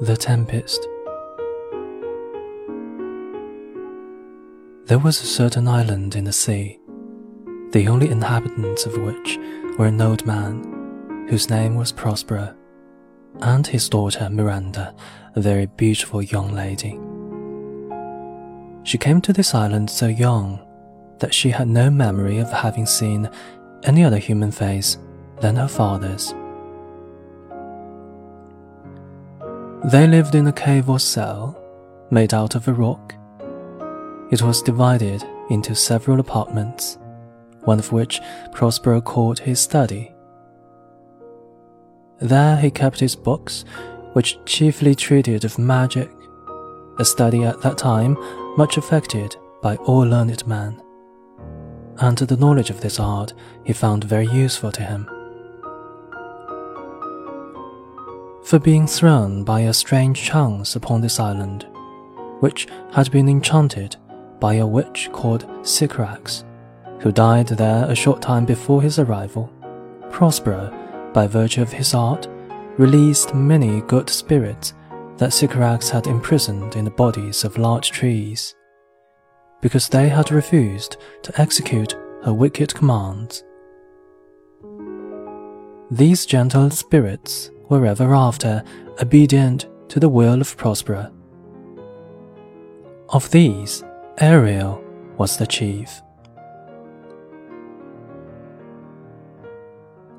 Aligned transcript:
The 0.00 0.16
Tempest. 0.16 0.86
There 4.86 5.00
was 5.00 5.20
a 5.20 5.26
certain 5.26 5.66
island 5.66 6.14
in 6.14 6.22
the 6.22 6.32
sea, 6.32 6.78
the 7.72 7.88
only 7.88 8.08
inhabitants 8.08 8.86
of 8.86 8.96
which 8.96 9.38
were 9.76 9.86
an 9.86 10.00
old 10.00 10.24
man, 10.24 11.26
whose 11.28 11.50
name 11.50 11.74
was 11.74 11.90
Prospero, 11.90 12.54
and 13.40 13.66
his 13.66 13.88
daughter 13.88 14.30
Miranda, 14.30 14.94
a 15.34 15.40
very 15.40 15.66
beautiful 15.66 16.22
young 16.22 16.54
lady. 16.54 16.96
She 18.88 18.98
came 18.98 19.20
to 19.22 19.32
this 19.32 19.52
island 19.52 19.90
so 19.90 20.06
young 20.06 20.60
that 21.18 21.34
she 21.34 21.50
had 21.50 21.66
no 21.66 21.90
memory 21.90 22.38
of 22.38 22.52
having 22.52 22.86
seen 22.86 23.28
any 23.82 24.04
other 24.04 24.18
human 24.18 24.52
face 24.52 24.96
than 25.40 25.56
her 25.56 25.66
father's. 25.66 26.32
They 29.88 30.06
lived 30.06 30.34
in 30.34 30.46
a 30.46 30.52
cave 30.52 30.90
or 30.90 30.98
cell 30.98 31.58
made 32.10 32.34
out 32.34 32.54
of 32.54 32.68
a 32.68 32.74
rock. 32.74 33.14
It 34.30 34.42
was 34.42 34.60
divided 34.60 35.24
into 35.48 35.74
several 35.74 36.20
apartments, 36.20 36.98
one 37.64 37.78
of 37.78 37.90
which 37.90 38.20
Prospero 38.52 39.00
called 39.00 39.38
his 39.38 39.60
study. 39.60 40.12
There 42.20 42.58
he 42.58 42.70
kept 42.70 43.00
his 43.00 43.16
books, 43.16 43.64
which 44.12 44.38
chiefly 44.44 44.94
treated 44.94 45.46
of 45.46 45.58
magic, 45.58 46.10
a 46.98 47.04
study 47.04 47.44
at 47.44 47.62
that 47.62 47.78
time 47.78 48.14
much 48.58 48.76
affected 48.76 49.36
by 49.62 49.76
all 49.76 50.02
learned 50.02 50.46
men, 50.46 50.82
and 51.96 52.18
the 52.18 52.36
knowledge 52.36 52.68
of 52.68 52.82
this 52.82 53.00
art 53.00 53.32
he 53.64 53.72
found 53.72 54.04
very 54.04 54.26
useful 54.26 54.70
to 54.72 54.82
him. 54.82 55.08
For 58.48 58.58
being 58.58 58.86
thrown 58.86 59.44
by 59.44 59.60
a 59.60 59.74
strange 59.74 60.22
chance 60.22 60.74
upon 60.74 61.02
this 61.02 61.20
island, 61.20 61.66
which 62.40 62.66
had 62.94 63.10
been 63.10 63.28
enchanted 63.28 63.94
by 64.40 64.54
a 64.54 64.66
witch 64.66 65.10
called 65.12 65.46
Sycorax, 65.62 66.46
who 67.00 67.12
died 67.12 67.48
there 67.48 67.84
a 67.84 67.94
short 67.94 68.22
time 68.22 68.46
before 68.46 68.80
his 68.80 68.98
arrival. 68.98 69.52
Prospero, 70.10 70.72
by 71.12 71.26
virtue 71.26 71.60
of 71.60 71.70
his 71.70 71.92
art, 71.92 72.26
released 72.78 73.34
many 73.34 73.82
good 73.82 74.08
spirits 74.08 74.72
that 75.18 75.34
Sycorax 75.34 75.90
had 75.90 76.06
imprisoned 76.06 76.74
in 76.74 76.86
the 76.86 76.90
bodies 76.90 77.44
of 77.44 77.58
large 77.58 77.90
trees, 77.90 78.54
because 79.60 79.90
they 79.90 80.08
had 80.08 80.30
refused 80.30 80.96
to 81.22 81.38
execute 81.38 81.92
her 82.24 82.32
wicked 82.32 82.74
commands. 82.74 83.44
These 85.90 86.24
gentle 86.24 86.70
spirits 86.70 87.50
were 87.68 87.86
ever 87.86 88.14
after 88.14 88.62
obedient 89.00 89.66
to 89.88 90.00
the 90.00 90.08
will 90.08 90.40
of 90.40 90.56
Prospero. 90.56 91.12
Of 93.10 93.30
these, 93.30 93.84
Ariel 94.18 94.82
was 95.16 95.36
the 95.36 95.46
chief. 95.46 96.02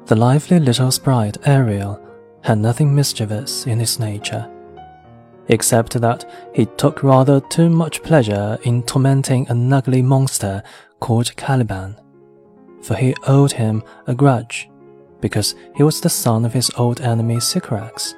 The 0.06 0.16
lively 0.16 0.60
little 0.60 0.92
sprite 0.92 1.38
Ariel 1.46 2.02
had 2.42 2.58
nothing 2.58 2.96
mischievous 2.96 3.68
in 3.68 3.80
his 3.80 4.00
nature, 4.00 4.50
except 5.50 6.00
that 6.02 6.30
he 6.54 6.66
took 6.78 7.04
rather 7.04 7.40
too 7.42 7.70
much 7.70 8.02
pleasure 8.02 8.58
in 8.64 8.84
tormenting 8.84 9.48
an 9.50 9.72
ugly 9.72 10.02
monster 10.02 10.64
called 11.00 11.36
Caliban, 11.36 11.96
for 12.82 12.96
he 12.96 13.14
owed 13.28 13.52
him 13.52 13.84
a 14.08 14.16
grudge 14.16 14.69
because 15.22 15.56
he 15.76 15.84
was 15.84 16.02
the 16.02 16.10
son 16.10 16.46
of 16.46 16.54
his 16.54 16.72
old 16.78 17.02
enemy 17.02 17.40
Sycorax. 17.40 18.16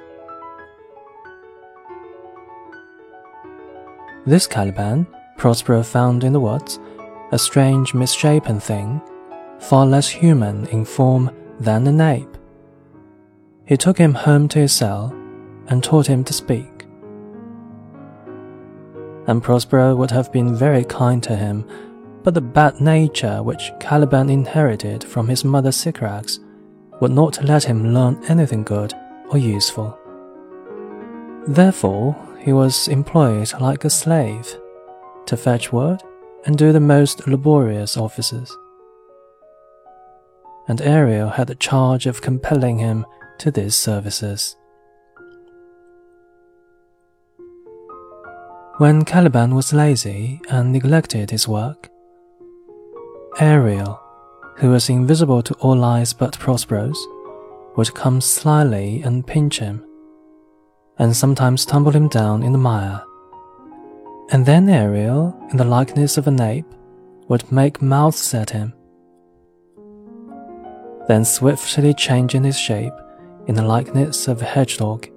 This 4.24 4.46
Caliban, 4.46 5.06
Prospero 5.36 5.82
found 5.82 6.22
in 6.22 6.32
the 6.32 6.40
woods, 6.40 6.78
a 7.32 7.38
strange 7.38 7.94
misshapen 7.94 8.60
thing, 8.60 9.00
far 9.58 9.84
less 9.86 10.08
human 10.08 10.66
in 10.66 10.84
form 10.84 11.30
than 11.58 11.86
an 11.86 12.00
ape. 12.00 12.36
He 13.64 13.76
took 13.76 13.98
him 13.98 14.14
home 14.14 14.48
to 14.48 14.60
his 14.60 14.72
cell 14.72 15.12
and 15.68 15.82
taught 15.82 16.06
him 16.06 16.22
to 16.24 16.32
speak. 16.32 16.86
And 19.26 19.42
Prospero 19.42 19.94
would 19.96 20.10
have 20.10 20.32
been 20.32 20.54
very 20.54 20.84
kind 20.84 21.22
to 21.22 21.36
him, 21.36 21.64
but 22.22 22.34
the 22.34 22.40
bad 22.40 22.80
nature 22.80 23.42
which 23.42 23.72
Caliban 23.80 24.30
inherited 24.30 25.02
from 25.02 25.28
his 25.28 25.44
mother 25.44 25.72
Sycorax 25.72 26.38
would 27.02 27.10
not 27.10 27.42
let 27.42 27.64
him 27.64 27.92
learn 27.92 28.16
anything 28.28 28.62
good 28.62 28.94
or 29.30 29.36
useful. 29.36 29.98
Therefore, 31.48 32.14
he 32.38 32.52
was 32.52 32.86
employed 32.86 33.52
like 33.60 33.84
a 33.84 33.90
slave 33.90 34.46
to 35.26 35.36
fetch 35.36 35.72
wood 35.72 36.00
and 36.46 36.56
do 36.56 36.70
the 36.70 36.78
most 36.78 37.26
laborious 37.26 37.96
offices. 37.96 38.56
And 40.68 40.80
Ariel 40.80 41.30
had 41.30 41.48
the 41.48 41.56
charge 41.56 42.06
of 42.06 42.22
compelling 42.22 42.78
him 42.78 43.04
to 43.38 43.50
these 43.50 43.74
services. 43.74 44.54
When 48.78 49.04
Caliban 49.04 49.56
was 49.56 49.72
lazy 49.72 50.40
and 50.48 50.70
neglected 50.70 51.32
his 51.32 51.48
work, 51.48 51.90
Ariel 53.40 54.00
who 54.56 54.70
was 54.70 54.88
invisible 54.88 55.42
to 55.42 55.54
all 55.54 55.84
eyes 55.84 56.12
but 56.12 56.38
Prospero's, 56.38 57.06
would 57.76 57.94
come 57.94 58.20
slyly 58.20 59.02
and 59.02 59.26
pinch 59.26 59.58
him, 59.58 59.84
and 60.98 61.16
sometimes 61.16 61.64
tumble 61.64 61.92
him 61.92 62.08
down 62.08 62.42
in 62.42 62.52
the 62.52 62.58
mire. 62.58 63.02
And 64.30 64.46
then 64.46 64.68
Ariel, 64.68 65.36
in 65.50 65.56
the 65.56 65.64
likeness 65.64 66.16
of 66.16 66.26
an 66.26 66.40
ape, 66.40 66.66
would 67.28 67.50
make 67.50 67.82
mouths 67.82 68.34
at 68.34 68.50
him. 68.50 68.74
Then, 71.08 71.24
swiftly 71.24 71.94
changing 71.94 72.44
his 72.44 72.58
shape 72.58 72.92
in 73.46 73.54
the 73.54 73.64
likeness 73.64 74.28
of 74.28 74.40
a 74.40 74.46
hedgehog, 74.46 75.08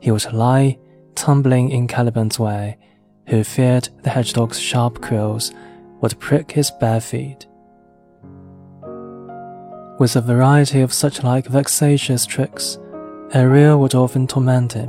he 0.00 0.10
would 0.10 0.32
lie 0.32 0.78
tumbling 1.14 1.70
in 1.70 1.86
Caliban's 1.86 2.38
way, 2.38 2.76
who 3.28 3.42
feared 3.42 3.88
the 4.02 4.10
hedgehog's 4.10 4.60
sharp 4.60 5.00
quills 5.00 5.52
would 6.00 6.18
prick 6.20 6.50
his 6.50 6.70
bare 6.72 7.00
feet 7.00 7.46
with 9.98 10.16
a 10.16 10.20
variety 10.20 10.80
of 10.80 10.92
such 10.92 11.22
like 11.22 11.46
vexatious 11.46 12.26
tricks, 12.26 12.78
Ariel 13.32 13.78
would 13.80 13.94
often 13.94 14.26
torment 14.26 14.72
him, 14.72 14.88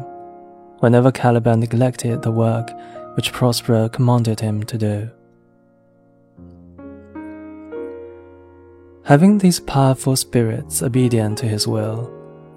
whenever 0.79 1.11
Caliban 1.11 1.59
neglected 1.59 2.21
the 2.21 2.31
work 2.31 2.71
which 3.15 3.31
Prospero 3.31 3.87
commanded 3.87 4.39
him 4.39 4.63
to 4.63 4.77
do. 4.77 5.09
Having 9.03 9.37
these 9.37 9.59
powerful 9.59 10.15
spirits 10.15 10.81
obedient 10.81 11.37
to 11.37 11.47
his 11.47 11.67
will, 11.67 12.11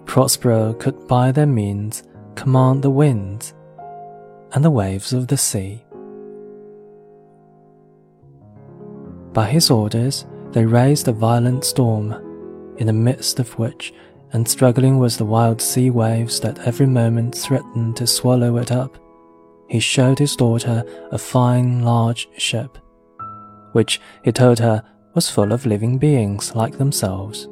Prospero 0.06 0.72
could 0.72 1.06
by 1.06 1.30
their 1.30 1.46
means 1.46 2.02
command 2.34 2.82
the 2.82 2.90
winds 2.90 3.52
and 4.52 4.64
the 4.64 4.70
waves 4.70 5.12
of 5.12 5.28
the 5.28 5.36
sea. 5.36 5.84
By 9.34 9.46
his 9.50 9.70
orders, 9.70 10.24
they 10.52 10.64
raised 10.64 11.06
a 11.06 11.12
violent 11.12 11.64
storm 11.64 12.27
in 12.78 12.86
the 12.86 12.92
midst 12.92 13.38
of 13.38 13.58
which, 13.58 13.92
and 14.32 14.48
struggling 14.48 14.98
with 14.98 15.16
the 15.16 15.24
wild 15.24 15.60
sea 15.60 15.90
waves 15.90 16.40
that 16.40 16.58
every 16.66 16.86
moment 16.86 17.34
threatened 17.34 17.96
to 17.96 18.06
swallow 18.06 18.56
it 18.56 18.72
up, 18.72 18.98
he 19.68 19.80
showed 19.80 20.18
his 20.18 20.36
daughter 20.36 20.82
a 21.12 21.18
fine 21.18 21.82
large 21.82 22.28
ship, 22.36 22.78
which 23.72 24.00
he 24.24 24.32
told 24.32 24.58
her 24.58 24.82
was 25.14 25.30
full 25.30 25.52
of 25.52 25.66
living 25.66 25.98
beings 25.98 26.54
like 26.54 26.78
themselves. 26.78 27.48